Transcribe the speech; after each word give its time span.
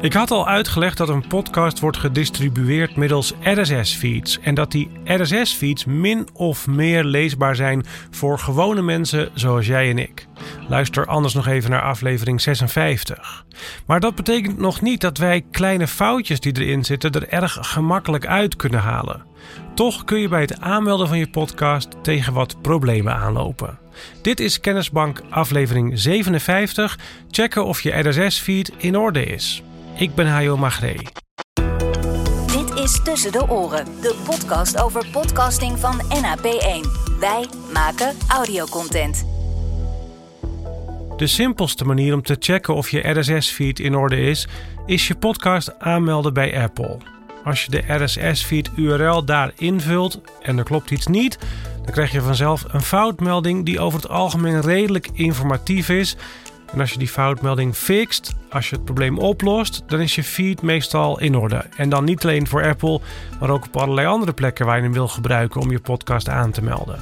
Ik 0.00 0.12
had 0.12 0.30
al 0.30 0.48
uitgelegd 0.48 0.96
dat 0.96 1.08
een 1.08 1.26
podcast 1.26 1.80
wordt 1.80 1.96
gedistribueerd 1.96 2.96
middels 2.96 3.32
RSS-feeds 3.40 4.38
en 4.40 4.54
dat 4.54 4.70
die 4.70 4.90
RSS-feeds 5.04 5.84
min 5.84 6.28
of 6.32 6.66
meer 6.66 7.04
leesbaar 7.04 7.56
zijn 7.56 7.86
voor 8.10 8.38
gewone 8.38 8.82
mensen 8.82 9.30
zoals 9.34 9.66
jij 9.66 9.90
en 9.90 9.98
ik. 9.98 10.26
Luister 10.68 11.06
anders 11.06 11.34
nog 11.34 11.46
even 11.46 11.70
naar 11.70 11.82
aflevering 11.82 12.40
56. 12.40 13.44
Maar 13.86 14.00
dat 14.00 14.14
betekent 14.14 14.58
nog 14.58 14.80
niet 14.80 15.00
dat 15.00 15.18
wij 15.18 15.44
kleine 15.50 15.86
foutjes 15.86 16.40
die 16.40 16.60
erin 16.60 16.84
zitten 16.84 17.12
er 17.12 17.28
erg 17.28 17.58
gemakkelijk 17.60 18.26
uit 18.26 18.56
kunnen 18.56 18.80
halen. 18.80 19.22
Toch 19.74 20.04
kun 20.04 20.20
je 20.20 20.28
bij 20.28 20.40
het 20.40 20.60
aanmelden 20.60 21.08
van 21.08 21.18
je 21.18 21.30
podcast 21.30 21.88
tegen 22.02 22.32
wat 22.32 22.62
problemen 22.62 23.14
aanlopen. 23.14 23.78
Dit 24.22 24.40
is 24.40 24.60
Kennisbank 24.60 25.22
aflevering 25.30 25.98
57. 25.98 26.98
Checken 27.30 27.64
of 27.64 27.80
je 27.80 28.08
RSS-feed 28.08 28.72
in 28.76 28.96
orde 28.96 29.24
is. 29.24 29.62
Ik 29.98 30.14
ben 30.14 30.26
Hajo 30.26 30.56
Magree. 30.56 30.98
Dit 32.46 32.74
is 32.74 33.00
Tussen 33.02 33.32
de 33.32 33.48
Oren, 33.48 33.84
de 34.00 34.22
podcast 34.24 34.82
over 34.82 35.06
podcasting 35.12 35.78
van 35.78 36.00
NAP1. 36.00 36.88
Wij 37.20 37.46
maken 37.72 38.14
audiocontent. 38.28 39.26
De 41.16 41.26
simpelste 41.26 41.84
manier 41.84 42.14
om 42.14 42.22
te 42.22 42.36
checken 42.38 42.74
of 42.74 42.90
je 42.90 43.08
RSS-feed 43.08 43.80
in 43.80 43.94
orde 43.94 44.20
is, 44.20 44.48
is 44.86 45.08
je 45.08 45.14
podcast 45.14 45.78
aanmelden 45.78 46.34
bij 46.34 46.62
Apple. 46.62 46.98
Als 47.44 47.64
je 47.64 47.70
de 47.70 48.04
RSS-feed 48.04 48.70
URL 48.76 49.24
daar 49.24 49.52
invult 49.56 50.20
en 50.42 50.58
er 50.58 50.64
klopt 50.64 50.90
iets 50.90 51.06
niet, 51.06 51.38
dan 51.84 51.92
krijg 51.92 52.12
je 52.12 52.20
vanzelf 52.20 52.64
een 52.68 52.82
foutmelding 52.82 53.64
die 53.64 53.80
over 53.80 54.00
het 54.00 54.08
algemeen 54.08 54.60
redelijk 54.60 55.08
informatief 55.12 55.88
is 55.88 56.16
en 56.72 56.80
als 56.80 56.92
je 56.92 56.98
die 56.98 57.08
foutmelding 57.08 57.74
fixt, 57.74 58.34
als 58.50 58.70
je 58.70 58.76
het 58.76 58.84
probleem 58.84 59.18
oplost, 59.18 59.82
dan 59.86 60.00
is 60.00 60.14
je 60.14 60.24
feed 60.24 60.62
meestal 60.62 61.20
in 61.20 61.36
orde. 61.36 61.64
En 61.76 61.88
dan 61.88 62.04
niet 62.04 62.22
alleen 62.22 62.46
voor 62.46 62.66
Apple, 62.66 63.00
maar 63.40 63.50
ook 63.50 63.64
op 63.64 63.76
allerlei 63.76 64.06
andere 64.06 64.32
plekken 64.32 64.66
waar 64.66 64.76
je 64.76 64.82
hem 64.82 64.92
wil 64.92 65.08
gebruiken 65.08 65.60
om 65.60 65.70
je 65.70 65.80
podcast 65.80 66.28
aan 66.28 66.50
te 66.50 66.62
melden. 66.62 66.98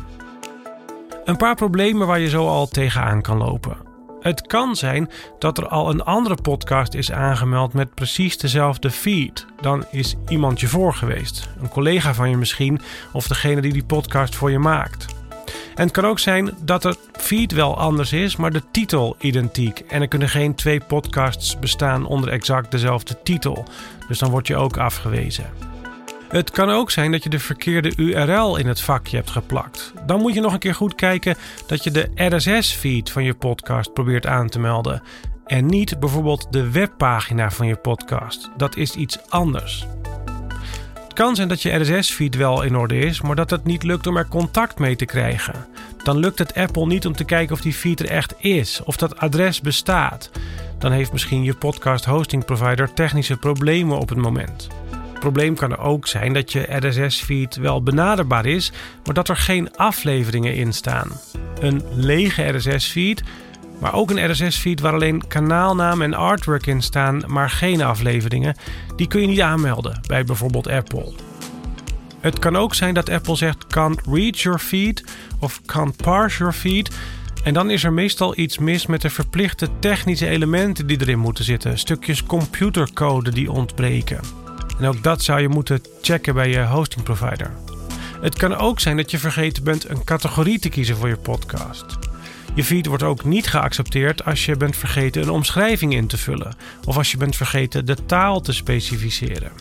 Een 1.25 1.37
paar 1.37 1.55
problemen 1.55 2.07
waar 2.07 2.21
je 2.21 2.29
zo 2.29 2.47
al 2.47 2.67
tegenaan 2.69 3.23
kan 3.23 3.37
lopen. 3.37 3.77
Het 4.21 4.47
kan 4.47 4.77
zijn 4.77 5.11
dat 5.39 5.59
er 5.59 5.69
al 5.69 5.91
een 5.91 6.03
andere 6.03 6.35
podcast 6.43 6.95
is 6.95 7.13
aangemeld 7.13 7.73
met 7.73 7.95
precies 7.95 8.39
dezelfde 8.39 8.91
feed. 8.91 9.47
Dan 9.61 9.85
is 9.91 10.17
iemand 10.29 10.61
je 10.61 10.69
voor 10.69 10.95
geweest. 10.95 11.49
Een 11.61 11.69
collega 11.69 12.15
van 12.15 12.31
je 12.31 12.37
misschien, 12.37 12.81
of 13.13 13.29
degene 13.29 13.61
die 13.61 13.73
die 13.73 13.85
podcast 13.85 14.35
voor 14.35 14.51
je 14.51 14.59
maakt. 14.59 15.16
En 15.77 15.83
het 15.83 15.91
kan 15.91 16.05
ook 16.05 16.19
zijn 16.19 16.51
dat 16.61 16.83
het 16.83 16.99
feed 17.13 17.53
wel 17.53 17.79
anders 17.79 18.13
is, 18.13 18.37
maar 18.37 18.53
de 18.53 18.63
titel 18.71 19.17
identiek. 19.21 19.79
En 19.79 20.01
er 20.01 20.09
kunnen 20.09 20.29
geen 20.29 20.55
twee 20.55 20.81
podcasts 20.81 21.59
bestaan 21.59 22.07
onder 22.07 22.31
exact 22.31 22.71
dezelfde 22.71 23.23
titel. 23.23 23.65
Dus 24.09 24.19
dan 24.19 24.31
word 24.31 24.47
je 24.47 24.57
ook 24.57 24.77
afgewezen. 24.77 25.45
Het 26.29 26.51
kan 26.51 26.71
ook 26.71 26.91
zijn 26.91 27.13
dat 27.13 27.23
je 27.23 27.29
de 27.29 27.39
verkeerde 27.39 27.93
URL 27.97 28.57
in 28.57 28.67
het 28.67 28.81
vakje 28.81 29.17
hebt 29.17 29.31
geplakt. 29.31 29.93
Dan 30.07 30.21
moet 30.21 30.35
je 30.35 30.41
nog 30.41 30.53
een 30.53 30.59
keer 30.59 30.75
goed 30.75 30.95
kijken 30.95 31.37
dat 31.67 31.85
je 31.85 31.91
de 31.91 32.11
RSS-feed 32.15 33.11
van 33.11 33.25
je 33.25 33.35
podcast 33.35 33.93
probeert 33.93 34.27
aan 34.27 34.49
te 34.49 34.59
melden. 34.59 35.03
En 35.47 35.67
niet 35.67 36.01
bijvoorbeeld 36.01 36.47
de 36.51 36.71
webpagina 36.71 37.51
van 37.51 37.67
je 37.67 37.77
podcast. 37.77 38.51
Dat 38.57 38.77
is 38.77 38.95
iets 38.95 39.31
anders 39.31 39.87
kan 41.17 41.37
zijn 41.37 41.49
dat 41.49 41.63
je 41.63 41.79
RSS-feed 41.79 42.35
wel 42.35 42.63
in 42.63 42.77
orde 42.77 42.99
is, 42.99 43.21
maar 43.21 43.37
dat 43.37 43.51
het 43.51 43.65
niet 43.65 43.83
lukt 43.83 44.07
om 44.07 44.17
er 44.17 44.29
contact 44.29 44.79
mee 44.79 44.97
te 44.97 45.05
krijgen. 45.05 45.67
Dan 46.03 46.19
lukt 46.19 46.39
het 46.39 46.55
Apple 46.55 46.87
niet 46.87 47.07
om 47.07 47.13
te 47.13 47.25
kijken 47.25 47.55
of 47.55 47.61
die 47.61 47.73
feed 47.73 48.01
er 48.01 48.11
echt 48.11 48.35
is, 48.39 48.81
of 48.85 48.97
dat 48.97 49.19
adres 49.19 49.61
bestaat. 49.61 50.31
Dan 50.79 50.93
heeft 50.93 51.13
misschien 51.13 51.43
je 51.43 51.55
podcast 51.55 52.05
hosting 52.05 52.45
provider 52.45 52.93
technische 52.93 53.37
problemen 53.37 53.99
op 53.99 54.09
het 54.09 54.19
moment. 54.19 54.69
Probleem 55.19 55.55
kan 55.55 55.73
er 55.73 55.79
ook 55.79 56.07
zijn 56.07 56.33
dat 56.33 56.53
je 56.53 56.89
RSS-feed 56.89 57.57
wel 57.57 57.83
benaderbaar 57.83 58.47
is, 58.47 58.73
maar 59.05 59.15
dat 59.15 59.29
er 59.29 59.37
geen 59.37 59.77
afleveringen 59.77 60.55
in 60.55 60.73
staan. 60.73 61.09
Een 61.61 61.83
lege 61.95 62.43
RSS-feed 62.43 63.23
maar 63.81 63.95
ook 63.95 64.11
een 64.11 64.31
RSS-feed 64.31 64.81
waar 64.81 64.93
alleen 64.93 65.27
kanaalnaam 65.27 66.03
en 66.03 66.15
artwork 66.15 66.67
in 66.67 66.83
staan, 66.83 67.23
maar 67.27 67.51
geen 67.51 67.83
afleveringen, 67.83 68.57
die 68.97 69.09
kun 69.09 69.21
je 69.21 69.27
niet 69.27 69.41
aanmelden 69.41 70.01
bij 70.07 70.25
bijvoorbeeld 70.25 70.69
Apple. 70.69 71.13
Het 72.21 72.39
kan 72.39 72.57
ook 72.57 72.75
zijn 72.75 72.95
dat 72.95 73.11
Apple 73.11 73.37
zegt 73.37 73.67
can't 73.67 74.01
read 74.11 74.41
your 74.41 74.59
feed 74.59 75.05
of 75.41 75.61
can't 75.67 75.97
parse 75.97 76.39
your 76.39 76.53
feed. 76.53 76.91
En 77.45 77.55
dan 77.55 77.71
is 77.71 77.85
er 77.85 77.93
meestal 77.93 78.39
iets 78.39 78.59
mis 78.59 78.87
met 78.87 79.03
de 79.03 79.11
verplichte 79.11 79.69
technische 79.79 80.29
elementen 80.29 80.87
die 80.87 81.01
erin 81.01 81.19
moeten 81.19 81.45
zitten. 81.45 81.79
Stukjes 81.79 82.23
computercode 82.23 83.31
die 83.31 83.51
ontbreken. 83.51 84.21
En 84.79 84.87
ook 84.87 85.03
dat 85.03 85.23
zou 85.23 85.41
je 85.41 85.49
moeten 85.49 85.81
checken 86.03 86.35
bij 86.35 86.49
je 86.49 86.65
hosting 86.65 87.05
provider. 87.05 87.51
Het 88.21 88.37
kan 88.37 88.55
ook 88.55 88.81
zijn 88.81 88.97
dat 88.97 89.11
je 89.11 89.19
vergeten 89.19 89.65
bent 89.65 89.89
een 89.89 90.05
categorie 90.05 90.59
te 90.59 90.69
kiezen 90.69 90.97
voor 90.97 91.09
je 91.09 91.17
podcast. 91.17 92.06
Je 92.55 92.65
feed 92.65 92.87
wordt 92.87 93.03
ook 93.03 93.25
niet 93.25 93.47
geaccepteerd 93.47 94.25
als 94.25 94.45
je 94.45 94.57
bent 94.57 94.77
vergeten 94.77 95.23
een 95.23 95.31
omschrijving 95.31 95.95
in 95.95 96.07
te 96.07 96.17
vullen 96.17 96.57
of 96.85 96.97
als 96.97 97.11
je 97.11 97.17
bent 97.17 97.37
vergeten 97.37 97.87
de 97.87 98.05
taal 98.07 98.41
te 98.41 98.53
specificeren. 98.53 99.53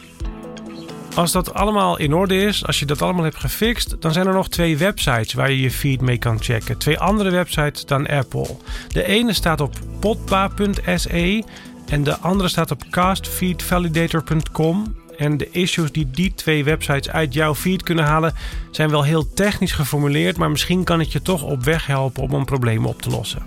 Als 1.16 1.32
dat 1.32 1.54
allemaal 1.54 1.98
in 1.98 2.14
orde 2.14 2.36
is, 2.36 2.66
als 2.66 2.80
je 2.80 2.86
dat 2.86 3.02
allemaal 3.02 3.24
hebt 3.24 3.40
gefixt, 3.40 3.96
dan 4.00 4.14
zijn 4.14 4.28
er 4.28 4.34
nog 4.34 4.50
twee 4.50 4.78
websites 4.78 5.34
waar 5.34 5.52
je 5.52 5.62
je 5.62 5.72
feed 5.72 6.02
mee 6.02 6.18
kan 6.18 6.42
checken. 6.42 6.78
Twee 6.78 7.00
andere 7.00 7.30
websites 7.30 7.86
dan 7.86 8.08
Apple. 8.08 8.48
De 8.88 9.04
ene 9.04 9.34
staat 9.34 9.62
op 9.62 9.74
potpa.se 10.00 11.44
en 11.86 12.04
de 12.04 12.18
andere 12.18 12.50
staat 12.50 12.72
op 12.72 12.84
castfeedvalidator.com. 12.90 14.96
En 15.18 15.38
de 15.38 15.50
issues 15.52 15.92
die 15.92 16.10
die 16.12 16.34
twee 16.34 16.64
websites 16.64 17.10
uit 17.10 17.34
jouw 17.34 17.56
feed 17.56 17.84
kunnen 17.84 18.06
halen, 18.06 18.34
zijn 18.72 18.90
wel 18.90 19.04
heel 19.04 19.34
technisch 19.34 19.72
geformuleerd, 19.72 20.38
maar 20.38 20.52
misschien 20.52 20.84
kan 20.84 21.00
het 21.00 21.12
je 21.12 21.22
toch 21.22 21.44
op 21.44 21.64
weg 21.64 21.88
helpen 21.88 22.24
om 22.24 22.34
een 22.34 22.46
probleem 22.46 22.86
op 22.86 23.02
te 23.02 23.10
lossen. 23.10 23.44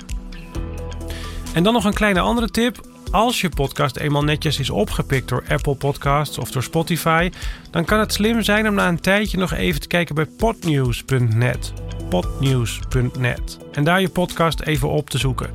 En 1.55 1.63
dan 1.63 1.73
nog 1.73 1.85
een 1.85 1.95
kleine 1.95 2.21
andere 2.21 2.51
tip. 2.51 2.87
Als 3.11 3.41
je 3.41 3.49
podcast 3.49 3.97
eenmaal 3.97 4.25
netjes 4.25 4.59
is 4.59 4.71
opgepikt 4.71 5.29
door 5.29 5.45
Apple 5.49 5.75
Podcasts 5.75 6.39
of 6.39 6.51
door 6.51 6.63
Spotify, 6.63 7.31
dan 7.71 7.85
kan 7.85 7.99
het 7.99 8.13
slim 8.13 8.43
zijn 8.43 8.69
om 8.69 8.75
na 8.75 8.89
een 8.89 9.01
tijdje 9.01 9.39
nog 9.39 9.53
even 9.53 9.81
te 9.81 9.87
kijken 9.87 10.15
bij 10.15 10.27
podnews.net. 10.27 11.73
Podnews.net. 12.09 13.59
En 13.73 13.85
daar 13.85 14.01
je 14.01 14.09
podcast 14.09 14.61
even 14.61 14.89
op 14.89 15.11
te 15.11 15.19
zoeken. 15.19 15.51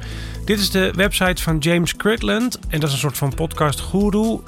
Dit 0.46 0.60
is 0.60 0.72
de 0.72 0.92
website 0.96 1.44
van 1.44 1.58
James 1.58 1.96
Critland 1.96 2.60
en 2.68 2.80
dat 2.80 2.90
is 2.90 2.94
een 2.94 3.02
soort 3.02 3.18
van 3.18 3.34
podcast. 3.34 3.84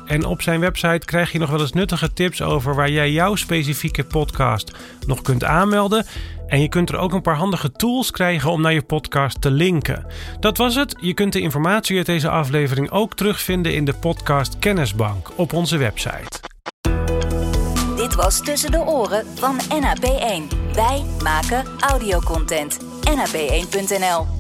En 0.06 0.26
op 0.26 0.42
zijn 0.42 0.60
website 0.60 1.06
krijg 1.06 1.32
je 1.32 1.40
nog 1.40 1.50
wel 1.50 1.60
eens 1.60 1.74
nuttige 1.74 2.14
tips 2.14 2.42
over 2.42 2.76
waar 2.76 2.90
jij 2.90 3.12
jouw 3.12 3.36
specifieke 3.36 4.04
podcast 4.04 4.72
nog 5.08 5.22
kunt 5.22 5.44
aanmelden. 5.44 6.06
En 6.48 6.62
je 6.62 6.70
kunt 6.70 6.90
er 6.90 6.98
ook 6.98 7.14
een 7.14 7.22
paar 7.22 7.36
handige 7.36 7.72
tools 7.72 8.12
krijgen 8.12 8.52
om 8.52 8.62
naar 8.62 8.74
je 8.74 8.82
podcast 8.82 9.42
te 9.42 9.52
linken. 9.52 10.06
Dat 10.40 10.58
was 10.58 10.76
het. 10.76 10.96
Je 11.02 11.14
kunt 11.14 11.34
de 11.34 11.42
informatie 11.42 11.98
uit 11.98 12.06
deze 12.06 12.30
aflevering 12.30 12.92
ook 12.92 13.16
terugvinden 13.16 13.74
in 13.74 13.86
de 13.86 13.94
podcast 13.94 14.60
Kennisbank 14.60 15.32
op 15.36 15.54
onze 15.54 15.78
website. 15.78 16.40
Dit 17.96 18.16
was 18.16 18.42
Tussen 18.42 18.72
de 18.72 18.80
Oren 18.80 19.26
van 19.36 19.60
NAP1. 19.60 20.65
Wij 20.76 21.06
maken 21.24 21.66
audiocontent. 21.80 22.80
NAP1.nl 23.10 24.35